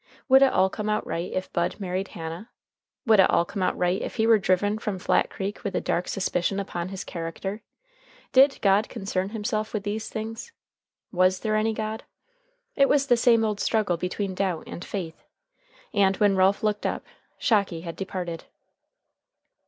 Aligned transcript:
Would 0.29 0.41
it 0.41 0.51
all 0.51 0.67
come 0.67 0.89
out 0.89 1.05
right 1.05 1.31
if 1.31 1.53
Bud 1.53 1.79
married 1.79 2.07
Hannah? 2.07 2.49
Would 3.05 3.19
it 3.19 3.29
all 3.29 3.45
come 3.45 3.61
out 3.61 3.77
right 3.77 4.01
if 4.01 4.15
he 4.15 4.25
were 4.25 4.39
driven 4.39 4.79
from 4.79 4.97
Flat 4.97 5.29
Creek 5.29 5.63
with 5.63 5.75
a 5.75 5.79
dark 5.79 6.07
suspicion 6.07 6.59
upon 6.59 6.89
his 6.89 7.03
character? 7.03 7.61
Did 8.31 8.57
God 8.61 8.89
concern 8.89 9.29
himself 9.29 9.75
with 9.75 9.83
these 9.83 10.09
things? 10.09 10.53
Was 11.11 11.41
there 11.41 11.55
any 11.55 11.75
God? 11.75 12.01
It 12.75 12.89
was 12.89 13.05
the 13.05 13.15
same 13.15 13.45
old 13.45 13.59
struggle 13.59 13.95
between 13.95 14.33
Doubt 14.33 14.63
and 14.65 14.83
Faith. 14.83 15.21
And 15.93 16.17
when 16.17 16.35
Ralph 16.35 16.63
looked 16.63 16.87
up, 16.87 17.05
Shocky 17.37 17.81
had 17.81 17.95
departed. 17.95 18.45